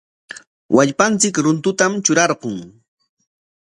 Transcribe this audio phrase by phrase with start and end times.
[0.75, 2.57] Wallpanchik runtutam trurarqun.